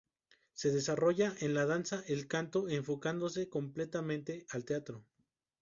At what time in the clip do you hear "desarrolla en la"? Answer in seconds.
0.71-1.67